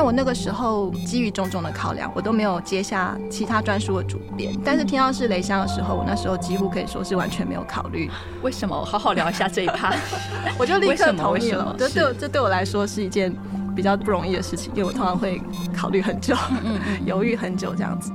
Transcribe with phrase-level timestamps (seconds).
[0.00, 4.58] 但我那个时候基于种种的考量，我都没有接下其他专书的主编。
[4.64, 8.10] 但是听到是雷香的时候，我那时候几乎可以说是完全没有考虑。
[8.40, 8.82] 为什么？
[8.82, 9.94] 好好聊一下这一趴。
[10.58, 11.76] 我就立刻同意了。
[11.78, 13.30] 这对我这对我来说是一件
[13.76, 15.38] 比较不容易的事情，因为我通常会
[15.70, 16.34] 考虑很久，
[17.04, 18.10] 犹豫很久这样子。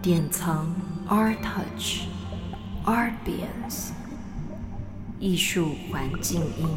[0.00, 0.74] 典藏
[1.06, 2.04] ARTouch
[2.86, 3.90] Artbience
[5.20, 6.68] 艺术环境音。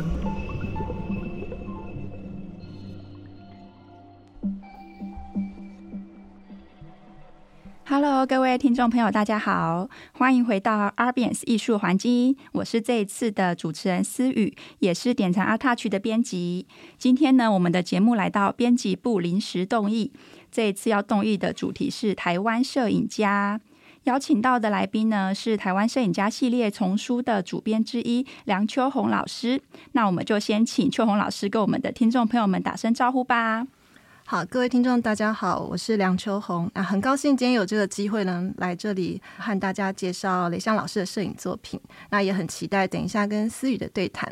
[7.91, 12.37] Hello，各位听众朋友，大家好，欢迎回到 Arbiens 艺术环境。
[12.51, 16.67] 我是这一次的主持人思雨，也是典藏 ARTouch 的编辑。
[16.99, 20.11] 今天呢，我们的节目来到编辑部临时动议。
[20.51, 23.59] 这一次要动议的主题是台湾摄影家，
[24.03, 29.59] 邀请到的来宾呢是台湾摄影家系列丛书的主编之一梁秋红老师。
[29.93, 33.65] 那我们就先请秋红老师跟我们的听众朋友们打声招呼吧。
[34.31, 41.81] 好，各位听众，大家好，我是梁秋红啊，很高兴今天有这个机会呢，来这里和大家介绍雷向老师的摄影作品。
[42.11, 44.31] 那也很期待等一下跟思雨的对谈。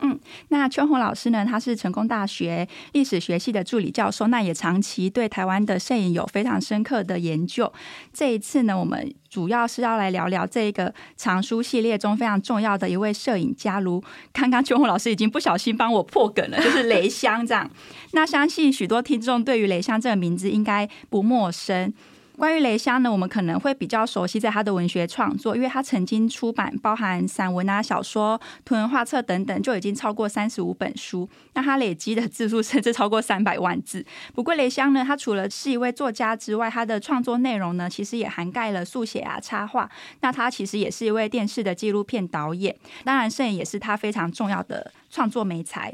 [0.00, 0.18] 嗯，
[0.48, 7.72] 那秋红老师呢，他是成功大学历史学系的助理教授，那也长期对台湾的摄影有非常深刻的研究。
[8.12, 17.68] 这一次呢，我们主要是要来聊聊这个藏书系列中非常重要的一位摄影家，如刚刚秋红老师已经不小心帮我破梗了，就是雷香这样。
[18.12, 21.92] 那相信许多听众对于雷香这个名字应该不陌生。
[22.38, 31.28] 关于雷香呢，我们可能会比较熟悉在他的文学创作，因为他曾经出版包含散文啊、小说、图文画册等等，就已经超过三十五本书。
[31.54, 34.06] 那他累积的字数甚至超过三百万字。
[34.32, 39.90] 不过雷香呢，他除了是一位作家之外，他的创作内容呢，其实也涵盖了速写啊、插画。
[40.20, 45.92] 那他其实也是一位电视的纪录片导演，当然摄影也是他非常重要的创作媒材。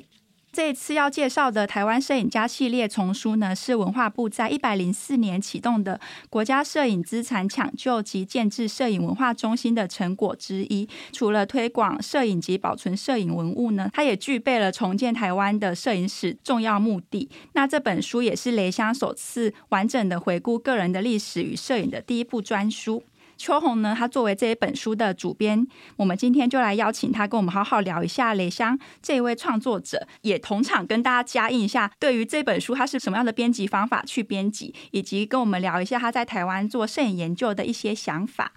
[0.55, 5.99] 这次要介绍的台湾摄影家系列丛书呢，是文化部在一百零四年启动的
[6.31, 10.89] 国家摄影资产抢救及建置摄影文化中心的成果之一。
[11.11, 17.29] 除了推广摄影及保存摄影文物呢，它也具备了重建台湾的摄影史重要目的。
[17.55, 23.03] 那这本书也是雷香首次完整的回顾个人的历史与摄影的第一部专书。
[23.37, 38.53] 秋红呢，他作为这一本书的主编，我们今天就来邀请他跟我们好好聊一下雷香这一位创作者，也同场跟大家加印一下对于这本书他是什么样的编辑方法去编辑，以及跟我们聊一下他在台湾做摄影研究的一些想法。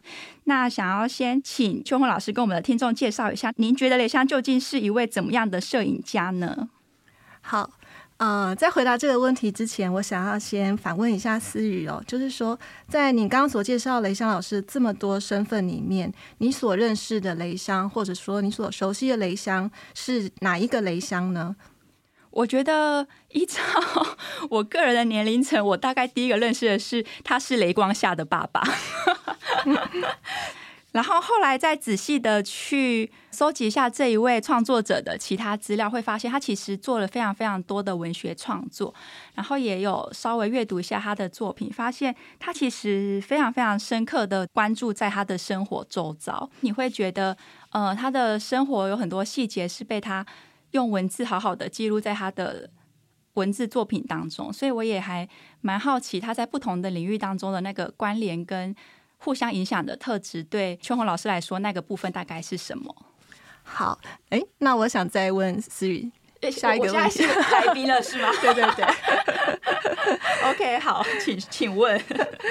[0.46, 6.70] 那想要先请秋红老师跟我们的听众介绍一下，您觉得雷香究竟是一位怎么样的摄影家呢？
[7.42, 7.72] 好。
[8.17, 12.57] 呃，在回答这个问题之前，我想要先反问一下思雨哦，就是说，
[12.88, 21.55] 在你刚刚所介绍雷香老师这么多身份里面，你所认识的雷香，或者说你所熟悉的雷香，是哪一个雷香呢？
[22.31, 23.61] 我觉得依照
[24.49, 28.63] 我个人的年龄层，我大概第一个认识的是他是雷光下的爸爸。
[30.97, 38.91] 然后后来再仔细的去搜集一下这一位创作者的其他资料，会发现他其实做了非常非常多的文学创作，
[39.35, 46.50] 然后也有稍微阅读一下他的作品，发现他其实非常非常深刻的关注在他的生活周遭。
[46.62, 47.38] 你会觉得，
[47.69, 50.25] 呃，他的生活有很多细节是被他
[50.72, 52.72] 用文字好好的记录在他的
[53.35, 55.29] 文字作品当中，所以我也还
[55.62, 58.75] 蛮好奇他在不同的领域当中的那个关联跟。
[59.17, 62.95] 互相影响的特质，对秋红老师来说，那个部分大概是什么？
[63.63, 66.09] 好，哎，那我想再问思雨
[66.51, 68.29] 下一个问题，来宾了是吗？
[68.41, 68.85] 对 对对。
[70.50, 72.01] OK，好，请请问。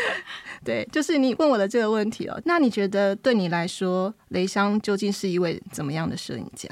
[0.65, 2.39] 对，就是你问我的这个问题哦。
[2.45, 6.69] 那你觉得对你来说，雷香究竟是一位怎么样的摄影家？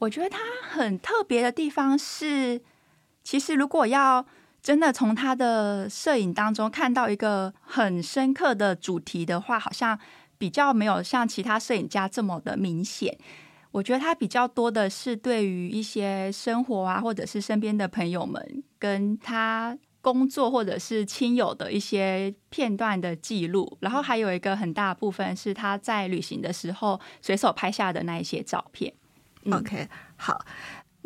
[0.00, 2.60] 我觉得他很特别的地方是，
[3.22, 4.26] 其实如果要。
[4.66, 9.96] 真的从他的摄影当中看到一个很深刻的主题的话，好像
[10.38, 13.16] 比较没有像其他摄影家这么的明显。
[13.70, 28.92] 我觉得他比较多的是对于一些生活啊，或者是身边的朋友们跟他工作或者是亲友的一些片段的记录，然后还有一个很大部分是他在旅行的时候随手拍下的那一些照片。
[29.44, 30.44] 嗯、OK，好。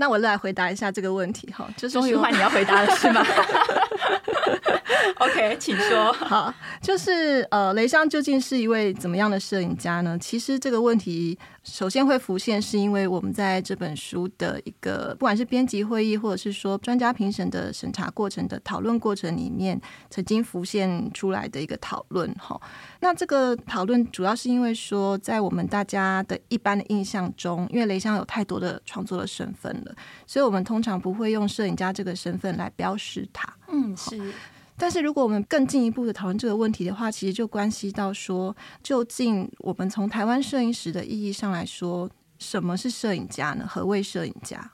[0.00, 3.22] 那我来回答一下这个问题哈，就是终于换你要回答了是吗？
[5.18, 6.12] OK，请说。
[6.12, 10.18] 好，就是呃，雷香究竟是一位怎么样的摄影家呢？
[10.18, 19.78] 其实这个问题首先会浮现，是因为我们在这本书的一个不管是编辑会议，或者是说专家评审的审查过程的讨论过程里面，
[20.08, 22.32] 曾经浮现出来的一个讨论。
[22.34, 22.58] 哈，
[23.00, 29.94] 那这个讨论主要是因为说，在我们大家的一般的印象中，因为雷香有太多的创作的身份了，
[30.26, 33.52] 所以我们通常不会用摄影家这个身份来标识他。
[33.72, 34.32] 嗯，是。
[34.76, 42.08] 但是如果我们更进一步的讨论这个问题的话，其实就关系到说，究竟我们从台湾摄影史的意义上来说，
[42.38, 43.66] 什么是摄影家呢？
[43.68, 44.70] 何谓摄影家？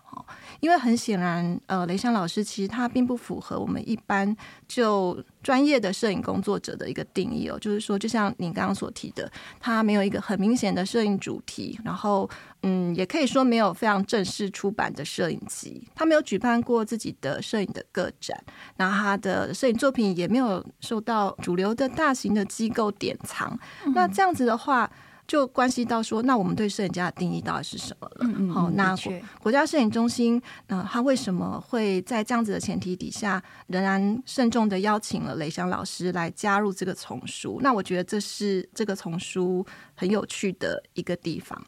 [0.61, 4.37] 因为很显然，呃，雷香老师其实他并不符合我们一般
[4.67, 7.59] 就专业的摄影工作者的一个定义哦。
[7.59, 9.31] 就是说，就像您刚刚所提的，
[9.61, 12.29] 他没有一个很明显的摄影主题，然后，
[12.63, 18.39] 嗯，也可以说没有非常正式出版的摄影集，他没有举办过自己的摄影的个展，
[18.77, 23.59] 然后他的摄影作品也没有受到主流的大型的机构典藏。
[23.95, 24.91] 那这样子的话。
[25.27, 28.53] 就关系到说，那我们对摄影家的定义到底是什么了？
[28.53, 29.13] 好、那国
[29.43, 37.59] 国家摄影中心，呃，他为什么会在这样子的前提底下，仍然慎重的邀请了雷翔老师来加入这个丛书？
[37.63, 41.61] 那我觉得这是这个丛书很有趣的一个地方。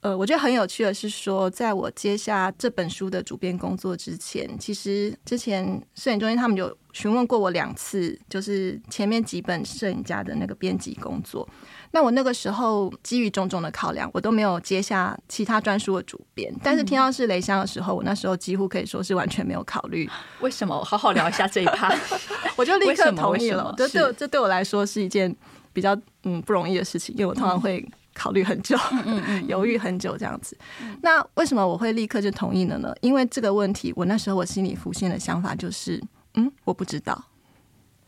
[0.00, 11.48] 呃，我觉得很有趣的是说，在我接下这本书的主编工作之前，其实之前摄影中心他们有询问过我两次，就是前面几本摄影家的那个编辑工作。
[11.94, 16.52] 那我那个时候基于种种的考量，我都没有接下其他专书的主编。
[16.60, 20.10] 但是听到是雷香的时候，我那时候几乎可以说是完全没有考虑。
[20.42, 20.74] 为什么？
[20.82, 21.94] 好好聊一下这一趴，
[22.58, 23.72] 我就立刻同意了。
[23.78, 25.32] 这对这对我来说是一件
[25.72, 28.76] 比较嗯不容易的事情，因为我通常会考虑很久，
[29.06, 30.58] 嗯、 犹豫很久这样子。
[31.00, 32.92] 那为什么我会立刻就同意了呢？
[33.02, 36.02] 因为这个问题，我那时候我心里浮现的想法就是，
[36.34, 37.24] 嗯，我不知道。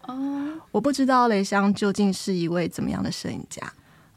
[0.06, 3.72] 哦，我不知道雷香究竟是一位怎么样的摄影家。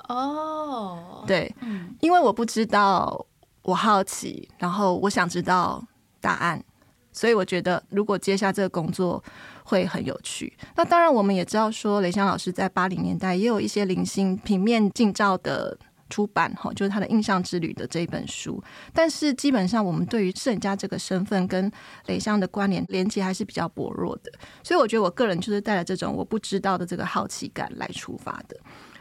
[0.08, 1.54] 哦，对，
[2.00, 3.26] 因为我不知道，
[3.62, 5.84] 我好奇，然后我想知道
[6.20, 6.64] 答案，
[7.12, 9.24] 所以我觉得如果接下这个工作
[9.64, 10.58] 会很有趣。
[10.76, 15.78] 那当然，我们也知道说，雷香老师在八零年代也有一些零星平面近照的。
[16.10, 18.62] 出版哈，就是他的印象之旅的这一本书，
[18.94, 21.72] 但是基本上我们对于摄影家这个身份跟
[22.08, 24.32] 雷香的关联连接还是比较薄弱的，
[24.64, 28.58] 所以我觉得我个人就是带着这种我不知道的这个好奇感来出发的。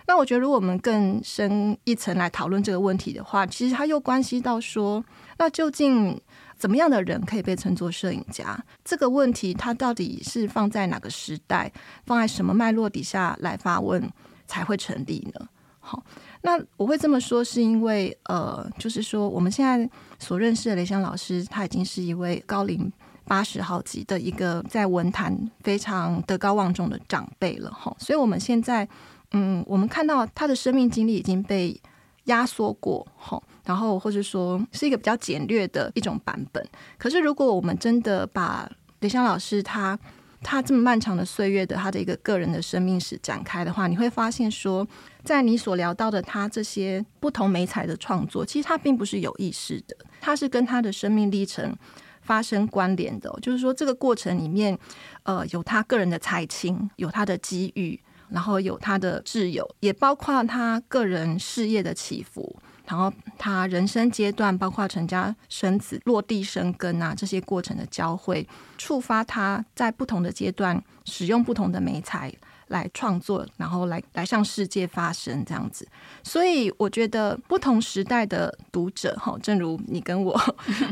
[0.06, 5.04] 那我觉得如果我们更深一层来讨论这个问题的话，其实它又关系到说，
[5.36, 6.18] 那究竟
[6.56, 8.58] 怎么样的人可以被称作摄影家？
[8.82, 11.70] 这个问题它到底是放在哪个时代，
[12.06, 14.10] 放在什么脉络底下来发问
[14.46, 15.46] 才会成立呢？
[15.78, 16.02] 好。
[16.42, 22.90] 那我会这么说，是因为呃，就是说我们现在所认识的雷香老师，他已经是一位高龄
[23.24, 27.94] 八十好几的一个在文坛非常德高望重的长辈了哈。
[27.98, 28.88] 所以我们现在
[29.32, 31.78] 嗯，我们看到他的生命经历已经被
[32.24, 36.66] 压缩过哈，然后或者说是一个比较简略的一种版本。
[36.96, 38.70] 可是如果我们真的把
[39.00, 39.98] 雷香老师他
[40.42, 44.86] 他这么漫长的岁月的他的一个个人的生命史展开的话，你会发现说。
[45.24, 51.76] 在你所聊到的他这些不同媒材的创作，其实他并不是有意识的，他是跟他的生命历程
[52.22, 53.30] 发生关联的。
[53.42, 54.78] 就是说，这个过程里面，
[55.24, 58.00] 呃，有他个人的才情，有他的机遇，
[58.30, 62.56] 然后有他的挚友，也包括他个人事业的起伏，
[62.88, 68.48] 然后他人生阶段，包括成家生子、落地生根啊这些过程的交汇，
[68.78, 72.32] 触发他在不同的阶段使用不同的媒材。
[72.68, 75.88] 来创作，然后来来向世界发声，这样子。
[76.22, 80.38] 所以我觉得不同时代的读者，哈，正如你跟我，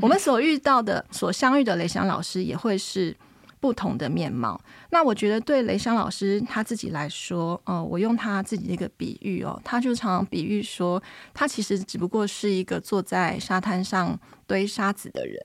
[0.00, 3.14] 我们所遇到的、所相遇的雷翔老师，也会是
[3.60, 4.60] 不同的面貌。
[4.90, 11.02] 那我觉得对雷香老师他自己来说，呃，我用他自己的一个比喻哦，他就常常比喻说，
[11.34, 15.40] 他其实只不过是一个坐在沙滩上堆沙子的人。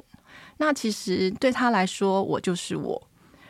[0.58, 3.08] 那其实对他来说，我就是我，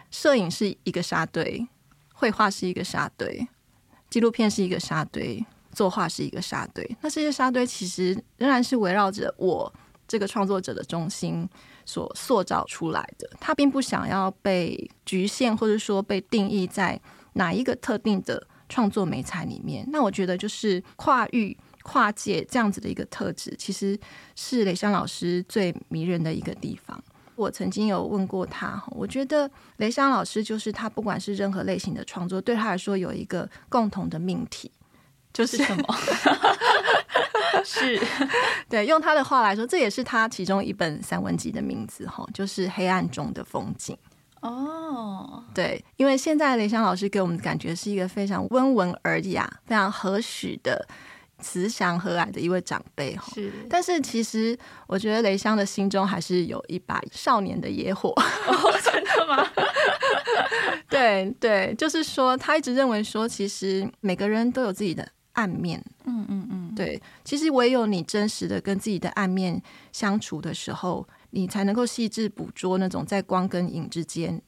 [0.10, 1.68] 摄影是一个沙堆。
[2.14, 3.48] 绘画是一个沙堆，
[4.08, 6.88] 纪录片是一个沙堆，作画是一个沙堆。
[7.02, 9.74] 那这些沙堆其实仍然是围绕着我
[10.08, 11.50] 这个创作者的中心
[11.86, 13.30] 所塑造出来的。
[13.40, 17.00] 他并不想要被局限，或者说被定义在
[17.34, 19.86] 哪一个特定的创作美材里面。
[19.92, 24.00] 那我觉得就是跨域、跨界这样子的一个特质，其实
[24.36, 27.02] 是雷香老师最迷人的一个地方。
[27.36, 34.70] 我曾经有问过他，我觉得雷香老师就是他，不管是任何类型的创作，对他来说有一个共同的命题，
[35.34, 35.84] 就是什么？
[37.64, 38.00] 是
[38.70, 43.98] 对，用他的话来说，这也是他其中一本散文集的名字，哈，就是《黑暗中的风景》。
[44.48, 50.88] 哦，对，因为现在雷香老师给我们的感觉是一个非常温文尔雅、非常和煦的。
[51.44, 53.52] 慈祥和蔼的一位长辈哈，是。
[53.68, 58.10] 但是其实我觉得雷香的心中还是有一把少年的野火。
[58.12, 59.44] 哦，真的吗？
[60.88, 65.84] 对对，就是说他一直认为说，其实每个人都有自己的暗面。
[66.06, 67.02] 嗯嗯嗯，对。
[67.24, 69.62] 其实唯有你真实的跟自己的暗面
[69.92, 74.42] 相处的时候，你才能够细致捕捉那种在光跟影之间，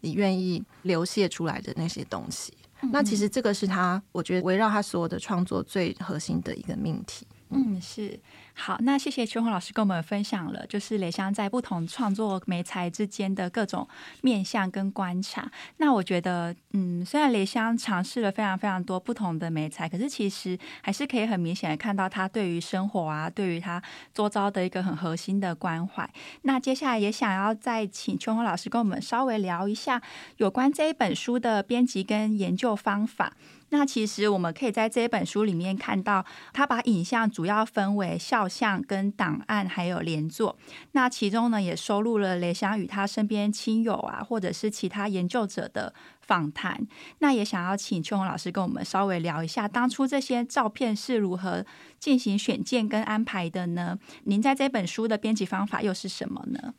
[0.00, 2.54] 你愿意流泻出来的那些东西。
[2.92, 7.26] 那其实这个是他，我觉得围绕他所有的创作最核心的一个命题。
[7.50, 8.18] 嗯，是。
[8.54, 13.88] 好，那谢谢秋红老师跟我们分享了，就是雷香在不同创作媒材之间的各种
[14.22, 15.50] 面向跟观察。
[15.78, 26.08] 那我觉得，嗯，虽然雷香尝试了非常非常多不同的媒材，可是其实还是可以很明显的看到他对于生活啊，对于他周遭的一个很核心的关怀。
[26.42, 30.02] 那接下来也想要再请秋红老师跟我们稍微聊一下
[30.36, 33.32] 有关这一本书的编辑跟研究方法。
[33.70, 40.58] 那其实我们可以在这一本书里面看到，他把影像主要分为肖像、跟档案，还有连作。
[40.92, 46.86] 那其中呢，也收录了雷翔与他身边亲友啊，或者是其他研究者的访谈。
[47.18, 51.64] 那也想要请秋红老师跟我们稍微聊一下，当初这些照片是如何
[51.98, 53.96] 进行选件跟安排的呢？
[54.24, 56.74] 您在这本书的编辑方法又是什么呢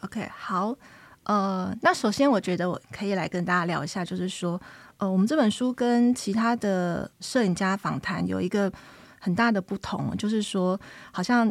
[0.00, 0.74] ？OK，好，
[1.24, 4.58] 呃，那首先我觉得我可以来跟大家聊一下，就是说。
[5.00, 8.70] 呃，我们这本书跟其他的摄影家访谈有一个
[9.18, 10.78] 很大的不同，就是说，
[11.10, 11.50] 好像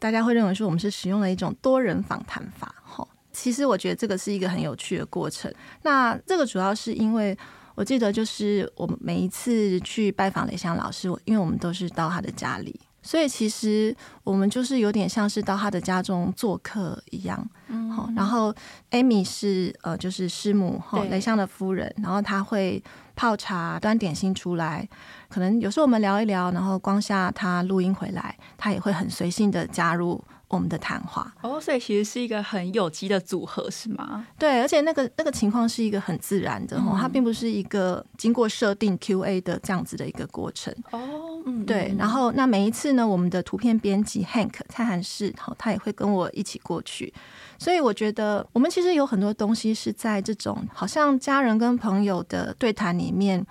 [0.00, 3.06] 大家会认为说我们是使用了一种多人访谈法，哈。
[3.32, 5.52] 其实我觉得这个是一个很有趣的过程。
[5.82, 7.38] 那这个主要是因为
[7.76, 12.80] 我记得，就是我们每一次去拜访雷翔老师，因为我们都是到他的家里。
[13.02, 18.54] 所以其实我们就是有点像是到他的家中做客一样，嗯，好，然后
[18.90, 22.82] Amy 是呃就是师母哈雷香的夫人，然后他会
[23.16, 24.88] 泡茶端点心出来，
[25.28, 30.22] 可能有时候我们聊一聊，然后光下他录音回来，他也会很随性的加入。
[30.48, 34.26] 我们的谈话哦，所以其实是一个很有机的组合，是吗？
[34.38, 40.98] 对，而且那个那个情况是一个很自然的哦，嗯、它并不是一个经过设定 Q&A 的这样子的一个过程哦。
[41.44, 41.94] 嗯，对。
[41.98, 47.12] 然后那每一次呢，我们的图片编辑 Hank 蔡涵士，好，他也会跟我一起过去。
[47.58, 53.46] 所以我觉得我们其实有很多东西是在这种好像家人跟朋友的对谈里面。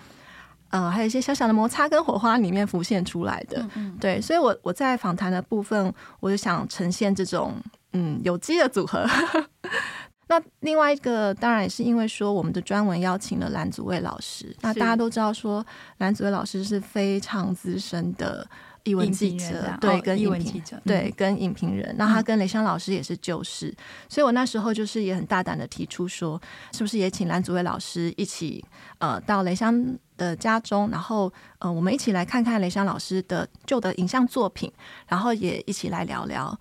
[0.70, 7.56] 呃，还有一些小小的摩擦跟火花里面浮现出来的，嗯嗯对，所以我我在访谈的部分，我就想呈现这种
[7.94, 9.06] 嗯有机的组合。
[10.30, 15.66] 那另外一个当然也是因为说我们的专文邀请了蓝祖蔚老师，那大家都知道说
[16.00, 18.46] 蓝祖蔚老师是非常资深的。
[18.88, 23.76] 艺文记者对，跟译文记者对，跟影评人，那他跟雷湘老师也是旧识，
[24.08, 26.42] 所以我那时候就是也很大胆的提出说，
[26.72, 28.64] 是不是也请蓝祖蔚老师一起
[29.00, 34.72] 呃到雷湘的家中，然后呃我们一起来看看雷湘老师的旧的影像作品，
[35.08, 36.58] 然后也一起来聊聊。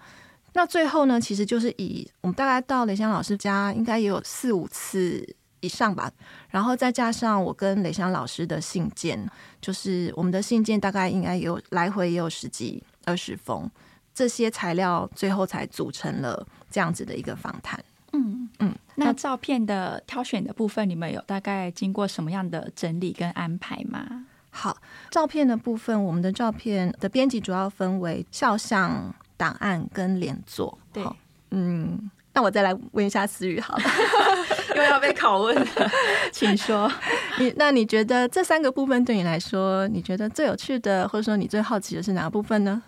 [0.54, 5.36] 那最后呢，其实就是以我们大概到雷湘老师家，应该也有四五次。
[5.60, 6.10] 以上吧，
[6.50, 9.28] 然后再加上我跟雷香老师的信件，
[9.60, 13.68] 就是我们的信件大概应该有来回也有十几二十封，
[14.14, 17.82] 这些材料最后才组成了这样子的一个访谈。
[18.12, 24.26] 嗯嗯，那照片的挑选的部分，你们有大概经过什么样的整理跟安排吗？
[24.50, 24.76] 好，
[25.10, 30.78] 照片的部分，我们的照片的编辑主要分为肖像、档案跟连作。
[30.92, 31.04] 对，
[31.50, 32.10] 嗯。
[32.36, 33.82] 那我再来问一下思雨，好了，
[34.76, 35.90] 又要被拷问了，
[36.30, 36.92] 请说。
[37.38, 42.82] 你那你觉得这三个部分对你来说，你觉得最有趣的，或者说你最好奇的是哪个部分呢？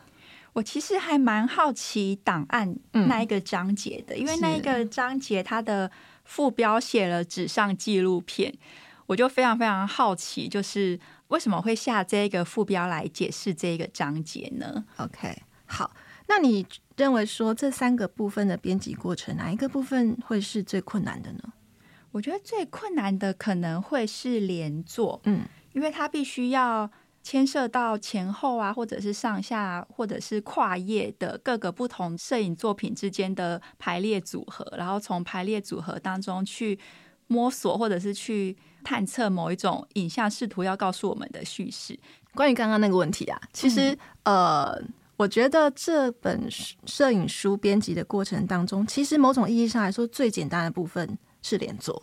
[0.52, 5.90] 我其实还蛮好奇档案那一个章节的，嗯、因为那一个章节它的
[6.24, 8.52] 副标写了“纸上纪录片”，
[9.06, 15.90] 我就非常非常好奇，就是为什么会下这个副标来解释这个章节呢？OK，好。
[16.28, 16.64] 那你
[16.96, 21.40] 认为说这三个部分的编辑过程，哪一个部分会是最困难的呢？
[22.12, 25.42] 我觉得最困难的可能会是连作，嗯，
[25.72, 26.90] 因为它必须要
[27.22, 36.78] 牵涉到前后啊，或者是上下，或者是跨页的各个不同摄影作品之间的排列组合，然后从排列组合当中去
[37.26, 41.98] 摸索，或者是去探测某一种影像试图要告诉我们的叙事。
[42.34, 43.92] 关于刚刚那个问题啊，其实、
[44.24, 44.82] 嗯、呃。
[45.18, 46.48] 我觉得这本
[46.86, 52.00] 摄影书编辑的过程当中，其实某种意义上来说，最简单的部分是连作。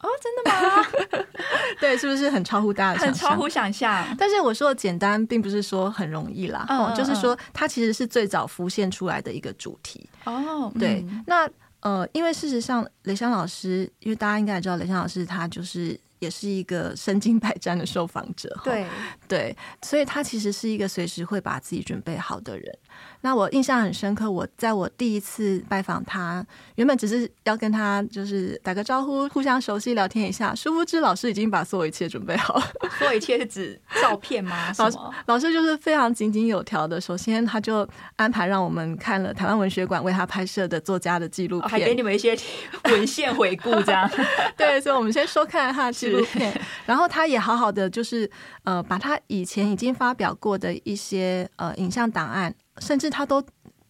[0.00, 1.24] 哦，真的吗？
[1.80, 3.00] 对，是不是很超乎大家？
[3.00, 4.04] 很超乎想象。
[4.18, 6.66] 但是我说的简单，并不是说很容易啦。
[6.68, 10.10] 哦，就是说它其实是最早浮现出来的一个主题。
[10.24, 11.06] 哦，对。
[11.24, 11.48] 那
[11.80, 15.98] 呃，因为事实上，雷湘老师，因为大家应该也知道，雷湘老师他就是。
[16.18, 18.86] 也是一个身经百战的受访者，对
[19.28, 22.78] 对，所以他其实是一个随时会把自己准备好的人。
[23.20, 26.44] 那我印象很深刻，我在我第一次拜访他，
[26.76, 32.58] 原本只是要跟他就是打个招呼，互相熟悉聊天一下，殊不知老师已经把所有一切准备好。
[32.98, 34.72] 所有一切是指照片吗？
[34.78, 34.96] 老师
[35.26, 42.34] 老师就是非常井井有条的，首先他就安排让我们看了台湾文学馆为他拍摄的作家的纪录片，还给你们一些
[42.90, 44.08] 文献回顾，这样。
[44.56, 45.92] 对，所以我们先收看他。
[46.06, 48.30] 纪录片， 然后他也好好的，就是
[48.64, 53.42] 呃，把他以前已经发表过的一些呃影像档案，甚至他都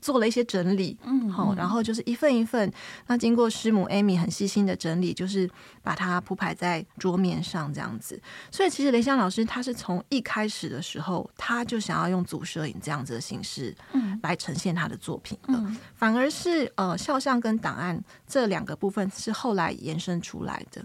[0.03, 2.71] 做了一些整理，嗯，好，然后就是一份一份，
[3.09, 5.51] 那经过师母 Amy 很细心的整理，就是
[5.83, 8.21] 把它铺排在桌面上这样子。
[8.53, 15.61] 所以其实雷香老师他是从一开始的时候，他就想要用组摄影这样子的形式，嗯，来呈现他的作品，的，
[15.97, 20.85] 反而是呃肖像跟档案这两个部分是后来延伸出来的。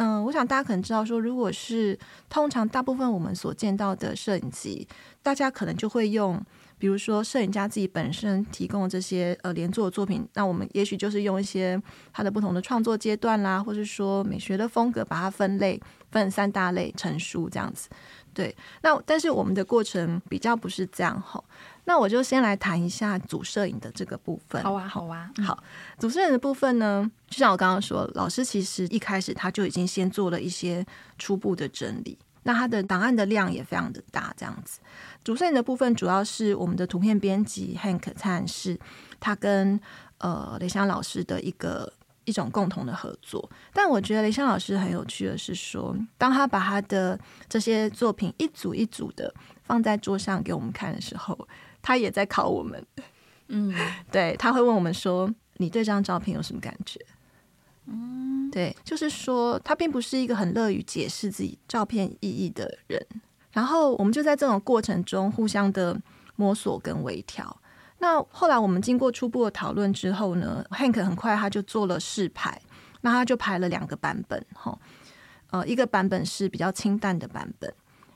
[0.00, 1.98] 嗯，我想大家可能知道说，如果是
[2.30, 4.88] 通常大部分我们所见到的摄影机，
[5.22, 6.42] 大家可能就会用，
[6.78, 11.78] 比如说摄影家自己本身提供的这些呃连作的作品，那我们也许就是用一些
[12.14, 15.78] 它的不同的创作阶段啦，或是说美学的风格，把它分类
[16.10, 17.90] 分三大类成书这样子。
[18.32, 21.44] 对，那但是我们的过程比较不是这样吼。
[21.84, 24.62] 那我就先来谈一下主摄影的这个部分。
[24.62, 25.62] 好啊，好啊，好。
[25.98, 30.86] 主摄影的部分呢，就像我刚刚说，老师其实一开始他就已经先做了一些
[31.18, 32.16] 初步的整理。
[32.44, 34.80] 那他的档案的量也非常的大，这样子。
[35.24, 38.78] 主摄影的部分主要是我们的图片编辑 Hank 灿是
[39.18, 39.78] 他跟
[40.18, 41.92] 呃雷香老师的一个
[42.30, 43.50] 一种共同的合作。
[43.74, 47.18] 但我觉得雷香老师很有趣的是说，当他把他的
[47.48, 49.34] 这些作品一组一组的
[49.64, 51.36] 放在桌上给我们看的时候，
[51.82, 52.86] 他也在考我们，
[53.48, 53.74] 嗯，
[54.12, 56.98] 对，他会问我们说：“你对这张照片有什么感觉？”
[57.86, 63.04] 嗯，对，就是说他并不是一个很乐于解释自己照片意义的人。
[63.52, 66.00] 然后我们就在这种过程中互相的
[66.36, 67.56] 摸索跟微调。
[68.00, 72.60] 那后来我们经过初步的讨论之后呢，Hank 很快他就做了试排，
[73.02, 74.76] 那他就排了两个版本，哈，
[75.50, 77.72] 呃，一个版本是比较清淡的版本，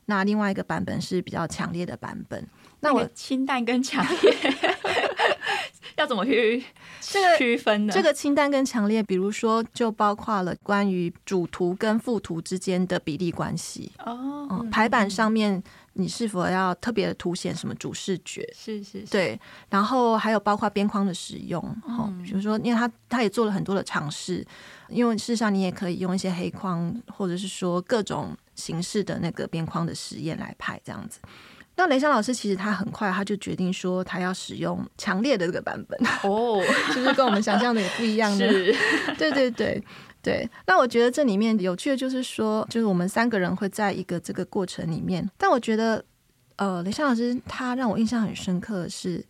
[0.07, 2.47] 那另外一个版本是比较强烈的版本。
[2.81, 4.53] 那我清淡跟强烈
[5.97, 6.65] 要怎么去
[7.01, 7.93] 这个区分呢？
[7.93, 14.71] 这个清淡跟强烈，比如说就包括了关于主图跟副图之间的比例关系哦、嗯。
[14.71, 15.63] 排版上面
[15.95, 18.49] 你是否要特别凸显什么主视觉？
[18.55, 19.07] 是是是。
[19.11, 24.45] 对，然后还有包括边框的使用，嗯，比如说，因为他他也做了很多的尝试，
[24.89, 31.19] 因为事实上你也可以用一些黑框，或者是说各种形式的那个边框的实验来拍这样子。
[31.77, 36.63] 那雷山老师其实他很快他就决定说他要使用强烈的这个版本哦，
[36.95, 38.47] 就是跟我们想象的也不一样的。
[39.19, 39.83] 对对对
[40.25, 40.49] 对。
[40.67, 45.31] 那我觉得这里面有趣的就是说，就是我们三个人会在一个这个过程里面。
[45.39, 46.05] 但我觉得，
[46.57, 49.25] 呃，雷尚老师他让我印象很深刻的是，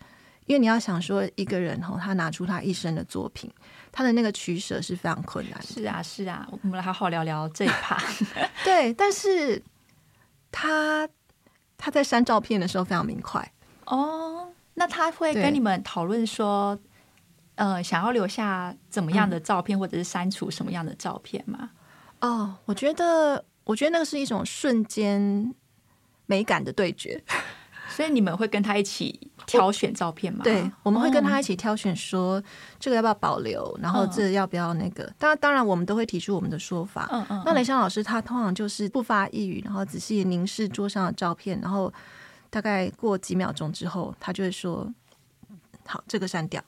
[0.46, 3.52] 因为你要想说一个人哈，他拿出他一生的作品，
[3.92, 5.66] 他的那个取舍是非常困难的。
[5.66, 8.00] 是啊，是啊，我们来好好聊聊这一趴。
[8.64, 9.60] 对，但是
[10.50, 11.08] 他。
[11.76, 13.52] 他在删照片的时候非常明快
[13.86, 14.48] 哦。
[14.72, 16.78] 那他会跟你们讨论说，
[17.56, 21.70] 呃，想要留下怎么样的照片，或者是删除什么样的照片吗？
[22.20, 25.54] 哦，我觉得，我觉得那个是一种瞬间
[26.26, 27.22] 美感的对决。
[27.86, 30.40] 所以你们会跟他一起挑选照片吗？
[30.42, 32.42] 对，我们会跟他一起挑选，说
[32.80, 35.04] 这个要不要保留，然后这个要不要那个。
[35.16, 37.08] 当然，当然我们都会提出我们的说法。
[37.12, 37.42] 嗯嗯。
[37.44, 41.92] 那雷香老师他通常就是不发一语，然后仔细凝视桌上的照片，然后
[42.50, 44.92] 大概过几秒钟之后，他就会说
[45.86, 46.60] ：“好，这个删掉。”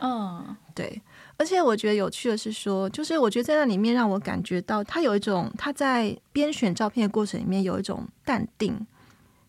[0.00, 1.00] 嗯，对。
[1.36, 8.86] 而且我觉得有趣的是说，就是我觉得在那里面让我感觉到他有一种他在编选照片的过程里面有一种淡定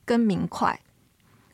[0.05, 0.79] 跟明快。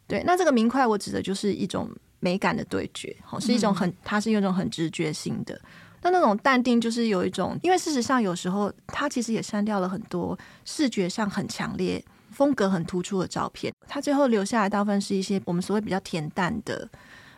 [0.05, 5.59] 对，那这个明快，我指的就是一种美感的对决，好，是一种很，它是一种很直觉性的。
[6.03, 16.87] 那那种淡定，就是有一种，因为事实上有时候，他其实也删掉了很多视觉上很强烈、风格很突出的照片，他最后留下来大部分是一些我们所谓比较恬淡的。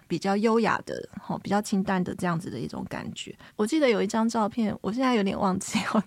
[0.10, 3.34] 比较优雅的，吼，比较清淡的这样子的一种感觉。
[3.56, 6.04] 我记得有一张照片，我现在有点忘记 了，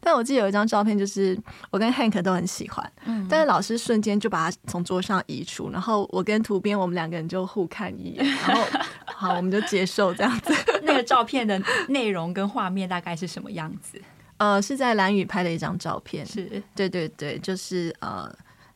[0.00, 1.36] 但我记得有一张照片，就是
[1.70, 8.62] 我跟 Hank 都很喜欢，嗯，但是老师瞬间就把它从桌上移除，然后我跟图编我们两个人就互看一眼，然后
[9.16, 10.52] 好，我们就接受这样子。
[10.84, 13.98] 那个照片的内容跟画面大概是什么样子？
[14.36, 18.30] 呃，是在蓝宇拍的一张照片，是，对对对，就是呃。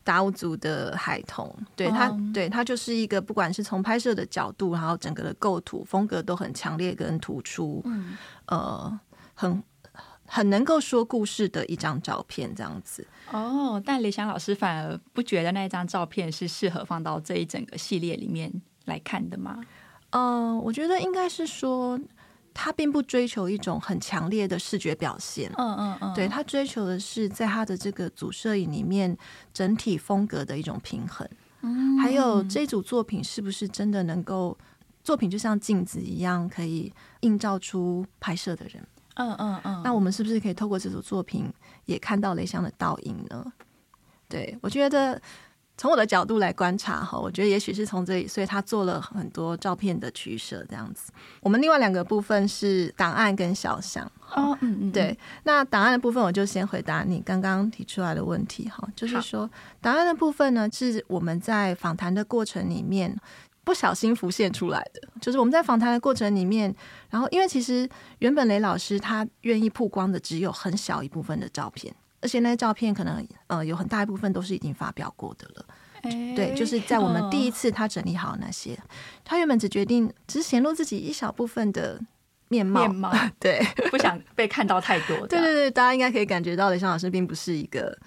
[0.07, 8.99] 达悟族的孩童，对他，嗯、对他就是一个，不管是从拍摄的角度，然后整个的构图风格都很强烈跟突出，嗯，呃，
[9.33, 9.61] 很
[10.25, 13.05] 很能够说故事的一张照片，这样子。
[13.33, 18.49] 哦，但李翔老师反而不觉得那一张照片是适合放到这一整个系列里面
[18.85, 19.61] 来看的吗？
[20.11, 21.99] 嗯、呃，我觉得应该是说。
[22.59, 29.15] 他并不追求一种很强烈的视觉表现，嗯嗯嗯，对，他追求的是在他的这个组摄影里面
[29.53, 31.29] 整体风格的一种平衡，
[31.61, 34.57] 嗯，还有这组作品是不是真的能够，
[35.03, 38.83] 作品就像镜子一样，可以映照出拍摄的人，
[39.17, 41.45] 嗯嗯嗯，那我们是不是可以透过这组作品
[41.85, 43.45] 也看到雷香的倒影呢？
[44.27, 45.21] 对，我觉得。
[45.77, 51.11] 从我的角度来观察哈，我觉得也许是从这里，所以他做了很多照片的取舍这样子。
[51.39, 54.03] 我们另外两个部分是档案跟肖像。
[54.33, 55.17] 哦，嗯嗯，对。
[55.43, 63.15] 那档案的部分，我就先回答你刚刚提出来的问题哈，就是说档案的部分呢，是我们在访谈的过程里面
[63.63, 66.73] 不小心浮现出来的，就是我们在访谈的过程里面，
[67.09, 67.87] 然后因为其实
[68.19, 71.95] 原本雷老师他愿意曝光的只有很小一部分的照片。
[72.27, 75.65] 而且那些照片可能呃有很大一部分都是已经发表过的了，
[76.01, 78.77] 欸、对，就是在我们第一次他整理好那些，
[79.23, 81.97] 他原本只决定只显露自己一小部分的
[82.49, 85.15] 面貌，面貌对， 不想被看到太多。
[85.27, 87.97] 对对对，大家应该可以感觉到李湘老师并不是一个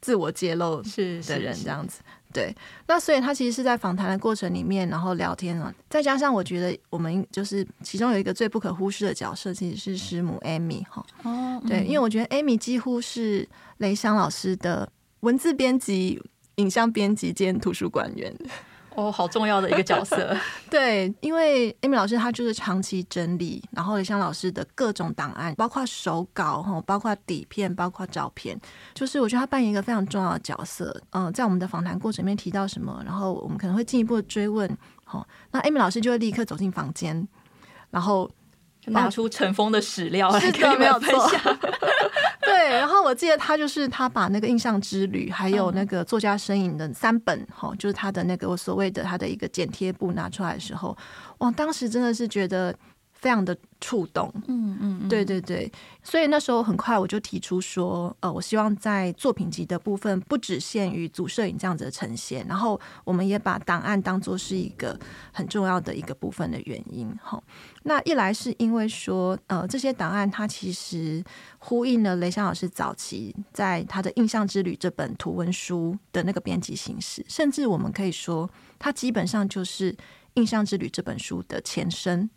[0.00, 2.00] 自我揭露是的人，这样子。
[2.32, 2.54] 对，
[2.86, 11.04] 那所以他其实是在访谈的过程里面，然后聊天啊，再加上我觉得我们就是其中有一个最不可忽视的角色，其实是师母 Amy 哈。
[11.22, 16.22] 哦，对，因为我觉得 Amy 几乎是雷香老师的文字编辑、
[16.56, 18.34] 影像编辑兼图书馆员。
[18.96, 20.36] 哦，好重要的一个角色。
[20.70, 28.58] 对，因为 Amy 老师她就是长期整理，然后李湘老师的各种档案，包括手稿哈，包括底片，包括照片，
[28.94, 31.00] 就是我觉得她扮演一个非常重要的角色。
[31.10, 34.68] 嗯，在我们的访谈过程里面提到什么，然后我们可能会进一步的追问。
[35.04, 37.28] 好，那 Amy 老师就会立刻走进房间，
[37.90, 38.28] 然后
[38.86, 41.58] 拿出尘封的史料来跟你们没有分享。
[42.42, 50.96] 对，然后我记得他就是他把那个印象之旅，还有那个作家身影的三本，哈，就是他的那个我所谓的他的一个剪贴簿拿出来的时候，
[51.38, 52.74] 哇，当时真的是觉得。
[53.26, 55.68] 非常的触动，嗯嗯，对对对，
[56.00, 64.96] 所以那时候很快我就提出说，呃，我希望在作品集的部分不只限于组摄影这样子的呈现，然后我们也把档案当做是一个
[65.32, 67.12] 很重要的一个部分的原因。
[67.20, 67.42] 哈，
[67.82, 71.20] 那一来是因为说，呃，这些档案它其实
[71.58, 79.92] 呼应了雷翔老师早期在他的《印象之旅》这本图文书的那个编辑形式，甚至我们可以说，它基本上就是
[80.34, 82.30] 《印象之旅》这本书的前身。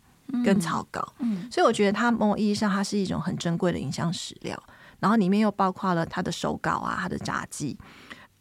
[0.44, 4.62] 跟草稿，嗯，所以我觉得它某种意义上，它是一种很珍贵的影像史料。
[4.98, 7.74] 然后里面又包括了他的手稿啊，他的札记，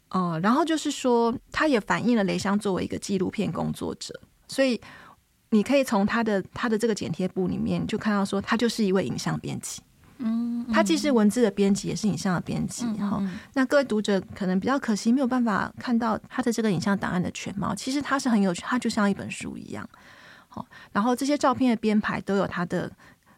[0.10, 4.14] 哦、呃，然后就是说，它也反映了雷香作为一个纪录片工作者。
[4.50, 4.78] 所以
[5.52, 9.82] 你可以从他的他的这个剪贴簿里面就看到，说他就是一位影像编辑，
[10.18, 12.84] 嗯，他既是文字的编辑，也是影像的编辑。
[12.98, 17.74] 哈、嗯嗯，那各位读者可能比较可惜，没有办法看到他的这个影像档案的全貌。
[17.74, 19.90] 其实它是很有趣，它就像一本书一样。
[20.50, 22.92] 好，然后这些照片的编排都有它的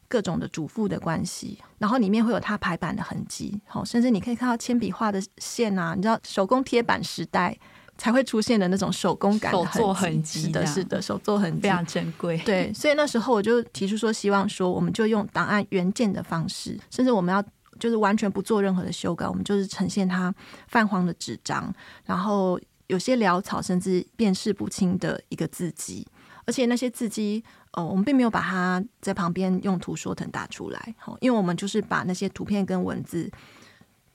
[0.07, 7.57] 各种的主副的关系，然后里面会有它排版的痕迹，好，甚至你可以看到铅笔画的线啊，你知道手工贴板时代
[7.97, 12.37] 才会出现的那种手工感的痕迹，手作痕迹，是的，是的，手作痕迹非常珍贵。
[12.39, 17.43] 对，所以那时候我就提出说，希望说我们就用档案原件的方式，甚至我们要
[17.79, 20.33] 就是完全不做任何的修改，我们就是呈现它
[20.67, 21.73] 泛黄的纸张，
[22.05, 26.07] 然后有些潦草甚至辨识不清的一个字迹。
[26.45, 33.31] 而且那些字迹，呃，我们并没有把它在旁边用图说腾打出来，好，因为我们就是把那些图片跟文字，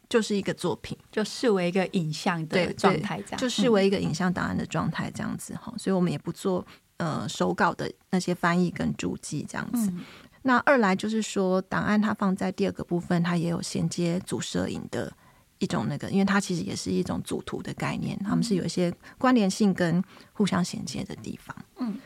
[0.08, 6.66] 就是一个作品，就视为一个影像的状态，这样就视为一个影像档案的状态，这样子哈，所以我们也不做
[6.98, 9.90] 呃手稿的那些翻译跟注记这样子。
[9.90, 10.04] 嗯。
[10.42, 15.12] 那二来就是说，档案它放在第二个部分，它也有衔接主摄影的
[15.58, 20.00] 一种那个，因为它其实也是一种组图的概念，他们是有一些关联性跟
[20.32, 21.98] 互相衔接的地方，嗯。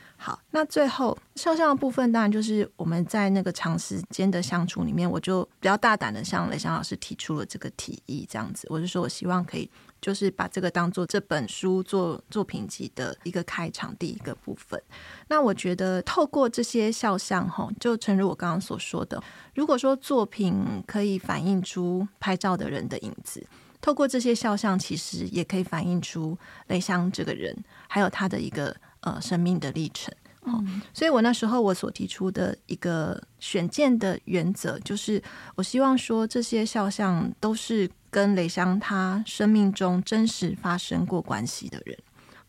[0.53, 14.83] 那最后肖像的部分，当然就是我们在那个长时间的相处里面，我就比较大胆的向雷翔老师提出了这个提议，这样子，我就说我希望可以，就是把这个当做这本书做作品集的一个开场第一个部分。
[15.29, 19.23] 那我觉得透过这些肖像，哈，就诚如我刚刚所说的，
[19.55, 23.47] 如果说作品可以反映出拍照的人的影子，
[23.81, 26.37] 透过这些肖像，其实也可以反映出
[26.67, 28.77] 雷香这个人，还有他的一个。
[29.03, 30.15] 呃，生命的历程，
[30.47, 35.23] 嗯，所以我那时候我所提出的一个选件的原则，就是
[35.55, 41.99] 我希望说这些肖像都是跟雷香他生命中真实发生过关系的人，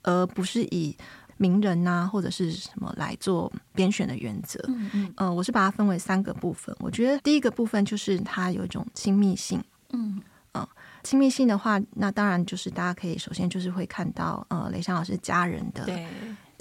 [0.04, 0.95] 而不是以
[1.38, 4.63] 名人啊或者是什么来做编选的原则。
[4.67, 6.75] 嗯嗯，呃，我是把它分为三个部分。
[6.80, 9.63] 我觉得第一个部分就是它有一种亲密性。
[9.91, 10.21] 嗯。
[11.04, 15.84] 亲密性的话，那当然就是大家可以首先就是会看到呃雷香老师家人的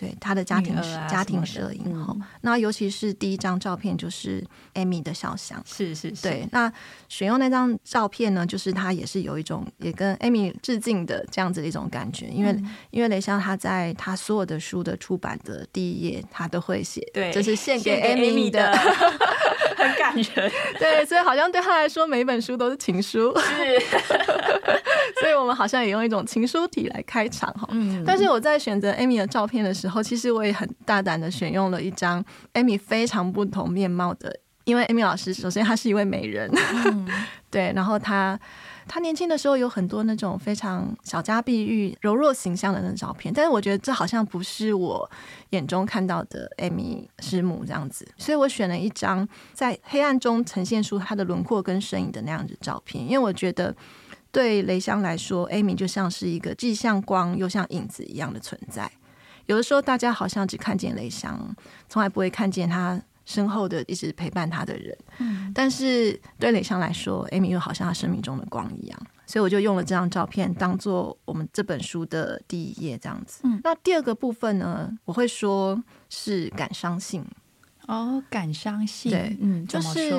[0.01, 4.43] 对对他的家庭、啊、家庭摄影哈、嗯，那尤其是第一张照片就是
[4.75, 6.73] Amy 的肖像，是是是，对，那
[7.09, 18.73] 选用那张照片呢，就是他也是有一种也跟 Amy 致敬的这样子的一种感觉，因为、嗯、因为雷香他在他所有的书的出版的第一页，他都会写，对，就是献给 Amy 的。
[19.77, 23.81] 很感人，对，所以好像对他来说，每一本书都是情书，是，
[25.23, 27.67] 所以我们好像也用一种情书体来开场哈。
[27.71, 32.25] 嗯，但是我在选择 Amy 的照片的时候，其实我也很大胆的选用了一张
[32.55, 36.51] Amy 非常不同面貌的，因为 Amy 老师首先她是一位美人，
[36.87, 37.07] 嗯、
[37.51, 38.39] 对，然后她。
[38.89, 45.09] 她年轻的时候有很多那种非常小家碧玉、柔弱形象的那种照片，但是我觉得这好像不是我
[45.51, 53.73] 眼中看到的 Amy 师母这样子，所以我选了一张在黑暗中呈现出她的轮廓跟身影的那样子照片，因为我觉得
[54.33, 58.91] 对雷香来说，Amy 就像是一个既像光又像影子一样的存在。
[59.51, 61.37] 有的时候大家好像只看见雷香，
[61.89, 63.01] 从来不会看见他。
[63.27, 73.43] 身后的一直陪伴他的人，嗯，但是对雷香来说，Amy 又好像他生命中的光一样，所以我就用了这张照片当做我们这本书的第一页，这样子。
[73.45, 77.25] 嗯，那第二个部分呢，我会说是感伤性。
[77.87, 80.11] 哦，感伤性，对，嗯，就是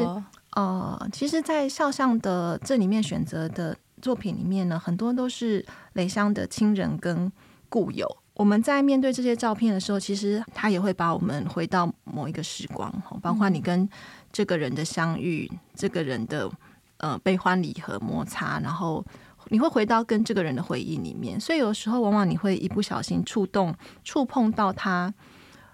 [0.51, 7.29] 呃，其实，在肖像的这里面选择的作品里面呢，很多都是雷香的亲人跟
[7.67, 8.07] 故友。
[8.41, 13.87] 我们在面对这些照片的时候，其实他也会把我们回到某一个时光，包括你跟
[14.31, 16.49] 这个人的相遇，这个人的
[16.97, 19.05] 呃悲欢离合摩擦，然后
[19.49, 21.39] 你会回到跟这个人的回忆里面。
[21.39, 23.71] 所以有时候往往你会一不小心触动、
[24.03, 25.13] 触碰到他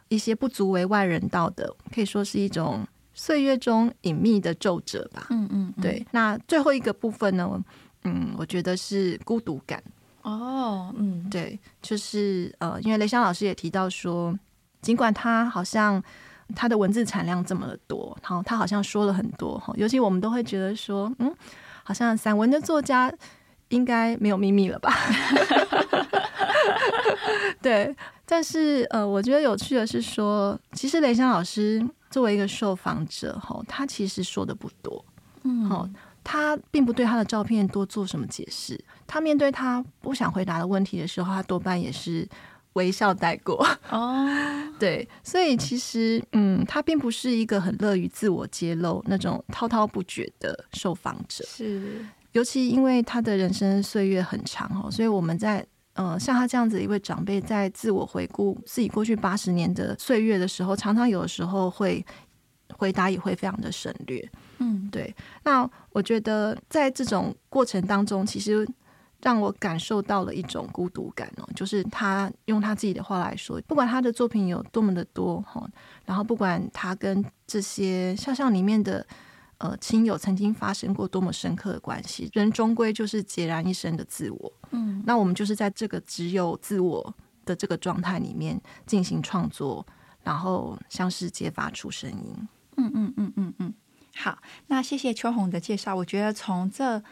[0.09, 5.27] 一些不足为外人道的，可以说是一种岁月中隐秘的皱褶吧。
[5.29, 6.05] 嗯嗯，对。
[6.11, 7.63] 那最后一个部分呢，
[8.03, 9.81] 嗯，我觉得是孤独感。
[10.29, 14.37] 哦，嗯，对，就是呃，因为雷香老师也提到说，
[14.81, 16.03] 尽管他好像
[16.53, 21.33] 他的文字产量这么的多，然后他好像说了很多哈，尤其我们都会觉得说，嗯，
[21.81, 23.09] 好像散文的作家
[23.69, 24.93] 应该没有秘密了吧？
[27.63, 35.05] 对，但是呃，我觉得有趣的是说，其实雷香老师作为一个受访者哈，他其实说的不多，
[35.43, 35.87] 嗯，好。
[36.29, 38.77] 他并不对他的照片多做什么解释。
[39.07, 42.27] 他面对他不想回答的问题的时候，他多半也是
[42.73, 43.65] 微笑带过。
[43.89, 44.27] 哦，
[44.77, 51.45] 对，所以其实，嗯，他并不是一个很乐于自我揭露那种滔滔不绝的受访者。
[51.47, 62.05] 是，尤其因为他的人生岁月很长哦，所以我们在呃，像他这样子一位长辈，在自我回顾自己过去八十年的岁月的时候，常常有的时候会
[62.77, 64.29] 回答也会非常的省略。
[64.59, 65.13] 嗯，对。
[65.43, 68.67] 那我觉得在这种过程当中，其实
[69.21, 71.49] 让我感受到了一种孤独感哦。
[71.55, 75.67] 就是他用他自己的话来说，不管他的作品有多么的多哈，
[76.05, 79.05] 然后不管他跟这些肖像里面的
[79.57, 84.53] 呃亲友曾经发生过多么深刻的关系，人终归就是孑然一身的自我。
[84.71, 87.13] 嗯，那我们就是在这个只有自我
[87.45, 89.85] 的这个状态里面进行创作，
[90.23, 92.47] 然后像是揭发出声音。
[92.77, 93.73] 嗯嗯嗯嗯嗯。
[94.15, 95.95] 好，那谢谢秋红的介绍。
[95.95, 97.03] 我觉得从这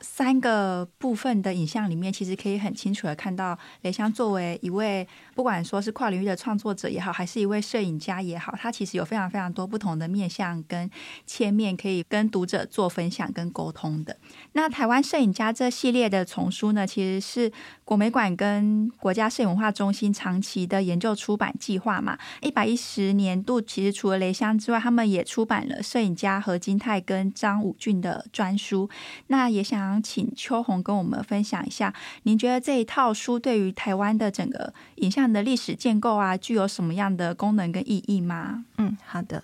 [0.00, 10.90] 三个部分的影像里面，其实可以很清楚的看到雷香作为一位，不管说是跨领域的创作者也好，还是一位摄影家也好，他其实有非常非常多不同的面向跟
[11.26, 14.16] 切面，可以跟读者做分享跟沟通的。
[14.52, 17.52] 那台湾摄影家这系列的丛书呢，其实是
[17.84, 22.18] 国美馆跟国家摄影文化中心长期的研究出版计划嘛。
[22.40, 28.88] 一百一十年度，其实除了雷香之外，他们也出版了摄影家何金泰跟张武俊的专书。
[29.26, 29.89] 那也想。
[29.90, 38.64] 想请秋红跟我们分享一下，您觉得这一套书对于台湾的整个影像的历史建构啊，具有什么样的功能跟意义吗？
[38.78, 39.42] 嗯，好的。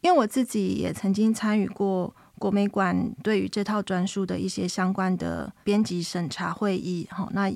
[0.00, 7.50] 因为我自己也曾经参与过国美馆对于这套专书的一些相关的编辑审查会议，哈，那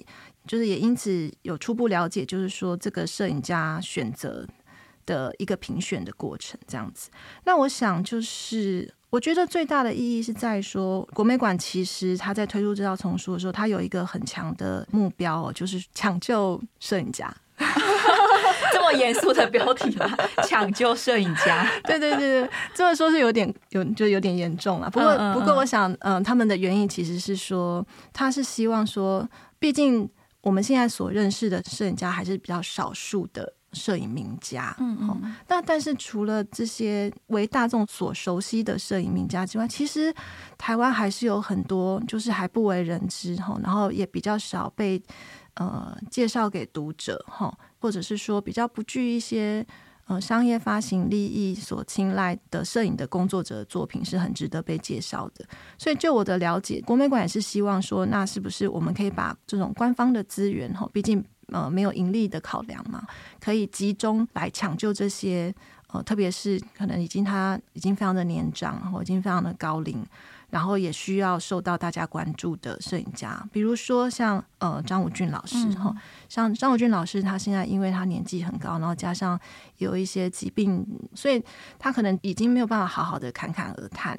[0.46, 4.46] 就是也因此有初步了解，就是说这个摄影家选择
[5.04, 7.10] 的一个评选的过程，这样子。
[7.44, 8.94] 那我想就是。
[9.10, 17.34] 我觉得最大的意义是在说，国美馆其实他在推出这套丛书的时候，他有一个很强的目标，就是抢救摄影家。
[18.72, 20.06] 这么么严肃的标题吗？
[20.46, 21.66] 抢救摄影家？
[21.84, 24.90] 对对对对，这么说是有点有就有点严重了。
[24.90, 29.26] 不过不过，我想，嗯，他们的原因其实是说，他是希望说，
[29.58, 30.08] 毕竟
[30.42, 33.54] 我们现在所认识的摄影家还是比较少数的。
[33.72, 40.12] 摄影名家，嗯嗯，那但是除了这些为大众所熟悉的摄影名家之外，其实
[40.58, 45.00] 台湾还是有很多就是还不为人知哈，然后也比较少被
[45.54, 49.64] 呃介绍给读者哈，或者是说比较不具一些
[50.06, 55.44] 呃商业发行利益所青睐的摄影的工作者的作品是很值得被介绍的。
[55.78, 61.24] 所以就我的了解，国美馆也是希望说，那是不是我们可以把这种官方的资源哈，毕竟。
[61.52, 63.06] 呃，没有盈利的考量嘛，
[63.40, 65.54] 可以集中来抢救这些
[65.88, 70.06] 呃，特别是可能已经他已经非常的年长，或已经非常的高龄，
[70.50, 75.96] 然后也需要受到大家关注的摄影家，比如说像呃张武俊老师哈，嗯、
[76.28, 79.38] 像张武俊老师，他现在因为他年纪很高，然后加上
[79.78, 81.42] 有一些疾病，所以
[81.78, 84.16] 他可能已经没有办法好好的侃侃而谈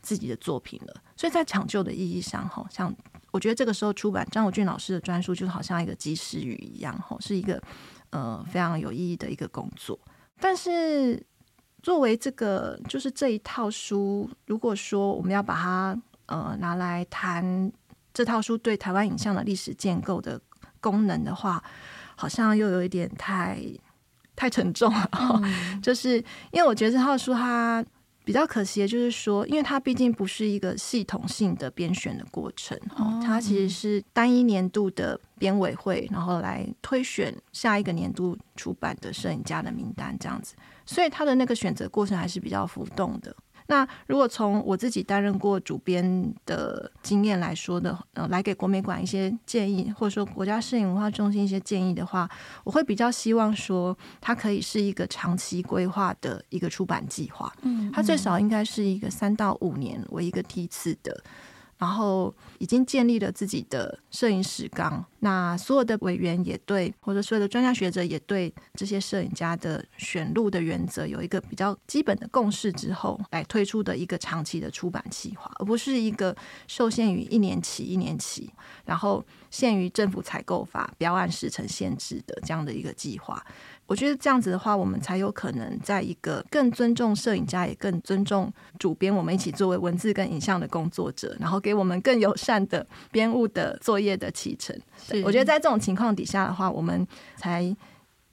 [0.00, 2.94] 自己的作品了，所以在抢救的意义上，哈，像。
[3.30, 7.62] 我觉得这个时候出版张武俊老师的专书，就好像一个及时雨一样，吼，是一个
[8.10, 9.98] 呃非常有意义的一个工作。
[10.40, 11.22] 但是
[11.82, 17.70] 作为这个就是这一套书，如果说我们要把它呃拿来谈
[18.14, 20.40] 这套书对台湾影像的历史建构的
[20.80, 21.62] 功能的话，
[22.16, 23.60] 好像又有一点太
[24.34, 25.08] 太沉重了。
[25.42, 26.16] 嗯、就是
[26.50, 27.84] 因为我觉得这套书它。
[28.28, 43.34] 比较可惜的就是说，因为它毕竟不是一个系统性的编选的过程，哦，它其实是单一年度的编委会，然后来推选下一个年度出版的摄影家的名单这样子，所以它的那个选择过程还是比较浮动的。
[43.68, 52.28] 那如果从我自己担任过主编的经验来说的，呃，来给国美馆一些建议，或者说国家摄影文化中心一些建议的话，
[52.64, 61.22] 我会比较希望说，它可以是一个长期规划的一个出版计划，嗯，它最少应该是一个三到五年为一个梯次的。
[61.76, 76.34] 然后已经建立了自己的摄影史纲，那所有的委员也对，或者所有的专家学者也对这些摄影家的选录的原则有一个比较基本的共识之后，来推出的一个长期的出版计划，而不是一个
[76.66, 78.48] 受限于一年期一年期，
[78.84, 83.44] 然后限于政府采购法标案时程限制的这样的一个计划。
[83.86, 94.78] 我觉得这样子的话，我们才有可能在一个更尊重摄影家，也更尊重主编，我们一起作为文字跟影像的工作者，然后给我们更友善的编务的作业的启程。
[95.16, 97.74] 是我觉得在这种情况底下的话，我们才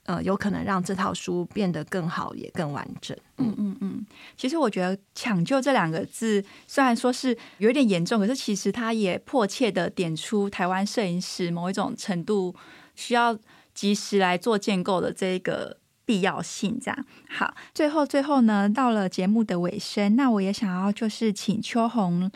[0.04, 3.16] 呃有可能让这套书变得更好，也更完整。
[3.38, 4.06] 嗯嗯嗯。
[4.36, 12.54] 其实我觉得“抢救”这两个字虽然说是有点严重，可是其实它也迫切的点出台湾摄影史某一种程度
[12.94, 13.38] 需要。
[13.76, 17.54] 及时来做建构的这个必要性，这样好。
[17.74, 22.30] 最后，最后呢，到了节目的尾声，那我也想要就是请秋红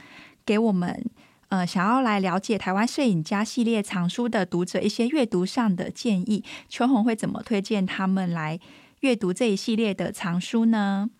[0.45, 1.03] 给我们
[1.51, 6.43] 呃想要来了解台湾摄影家系列藏书的读者一些阅读上的建议。
[6.69, 8.59] 秋红会怎么推荐他们来
[9.01, 11.11] 阅读这一系列的藏书呢？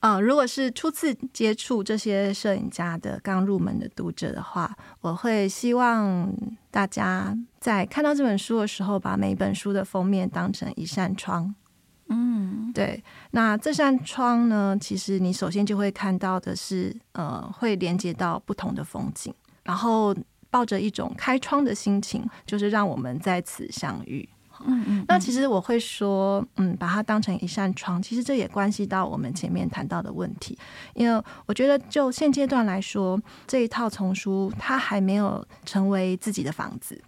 [0.00, 6.32] 啊、呃，如果是初次接触这些摄影家的刚入门的读者的话，我会希望
[6.70, 11.52] 大家在看到这本书的时候，把每一本书的封面当成一扇窗。
[12.08, 13.02] 嗯，对。
[13.32, 19.34] 那这扇窗呢，其实你首先就会看到的是，呃，会连接到不同的风景，
[19.68, 20.16] 然后
[20.48, 24.26] 抱着一种开窗的心情，就是让我们在此相遇。
[24.66, 30.58] 嗯嗯，那其实我会说，嗯，把它当成一扇窗，其实这也关系到我们前面谈到的问题，
[30.94, 37.00] 因为我觉得就现阶段来说，这一套丛书它还没有成为自己的房子，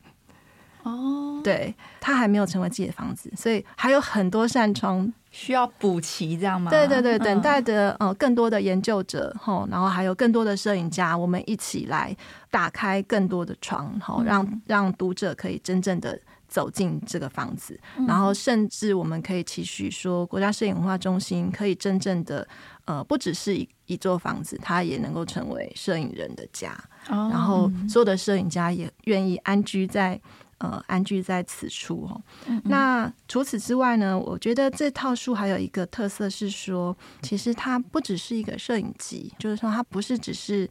[0.82, 6.70] 哦，对，它还没有成为自己的房子，所以还有很多扇窗需要补齐，这样吗？
[6.70, 12.16] 对对对，等待的呃更多的研究者吼，然后还有更多的摄影家，我们一起来
[12.50, 16.18] 打开更多的窗，吼，让让读者可以真正的。
[16.50, 22.44] 走进这个房子，然后甚至我们可以期许说，国家摄影文化中心可以真正的，
[22.86, 26.76] 呃，不只是一一座房子，它也能够成为摄影人的家。
[27.06, 30.20] 然后所有的摄影家也愿意安居在，
[30.60, 32.22] 呃，安居在此处哦。
[32.64, 40.70] 那除此之外呢，我觉得这套书还有一个特色是说，其实它不只是一个摄影集，就是说它不是只是。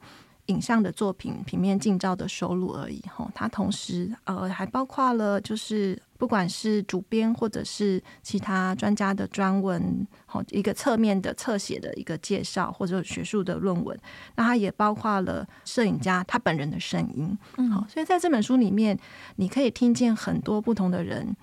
[0.49, 13.97] 影像的作品、平面近照的收录而已，吼，它同时呃还包括了就是不管是主编或者是其他专家的专文，好，一个侧面的侧写的一个介绍或者学术的论文，
[14.35, 17.35] 那它也包括了摄影家他本人的声音，
[17.71, 18.99] 好，所以在这本书里面，
[19.37, 21.33] 你可以听见很多不同的人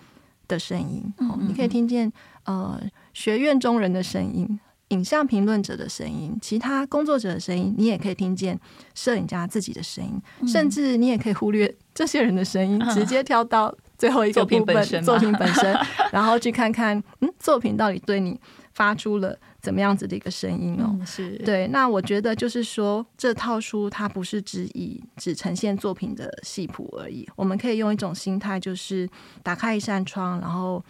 [0.47, 2.12] 的声音，哦，你可以听见
[2.45, 2.79] 呃
[3.14, 4.61] 学院中人的声音。
[4.91, 8.57] 影像评论者的声音，其他工作者的声音，你也可以听见
[8.95, 15.79] 摄影家自己的声音，嗯、甚至你也可以忽略这些人的声音，嗯、 直接跳到最后一个部分，作品本身，作品本身
[16.13, 18.39] 然后去看看，嗯，作品到底对你
[18.73, 20.91] 发出了怎么样子的一个声音哦？
[20.99, 21.67] 嗯、是对。
[21.69, 29.09] 那我觉得就是说，这套书它不是只以只呈现作品的戏谱而已，我们可以用一种心态，就是
[29.43, 30.85] 打开一扇窗，然后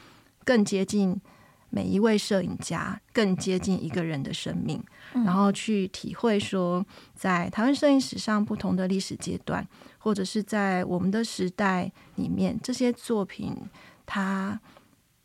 [0.44, 1.20] 更接近。
[1.70, 4.82] 每一位摄影家更接近一个人的生命，
[5.14, 9.66] 嗯、然后去体会说，在台湾摄影史上不同的历史阶段，
[9.98, 13.54] 或者是在我们的时代里面，这些作品
[14.06, 14.58] 它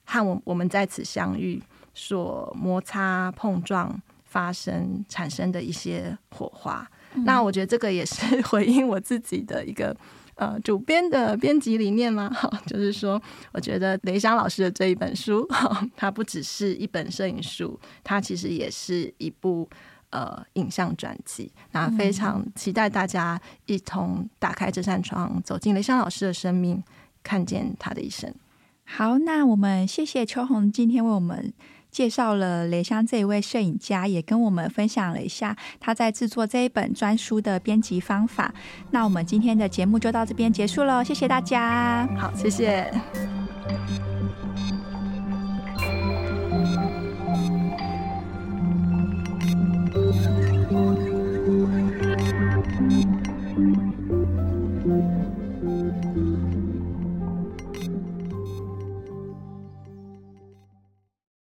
[0.05, 1.61] 和我我们在此相遇
[1.93, 6.89] 所摩擦、碰撞、发生、产生的一些火花。
[7.13, 9.95] 嗯、那我觉得这个也是回应我自己的一个。
[10.35, 12.29] 呃，主编的编辑理念吗？
[12.33, 13.21] 哈，就是说，
[13.51, 19.69] 我觉得雷香老师的这一本书， 哈，它不只是一本摄影书，它其实也是一部
[20.09, 21.51] 呃影像传记。
[21.71, 26.83] 那非常期待大家一同打开这扇窗，走进雷香老师的生命，
[27.21, 28.33] 看见他的一生。
[28.83, 31.53] 好，那我们谢谢秋红今天为我们。
[31.91, 38.53] 介绍了雷香这一位摄影家，也跟我们分享了一下他在制作这一本专书的编辑方法。
[38.91, 42.07] 那我们今天的节目就到这边结束了，谢谢大家。
[42.17, 42.91] 好，谢谢。